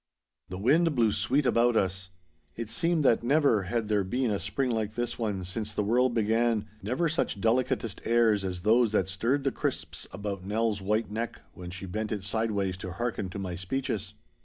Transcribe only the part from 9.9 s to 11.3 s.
about Nell's white